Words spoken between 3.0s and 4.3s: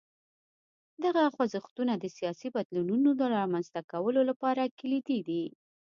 د رامنځته کولو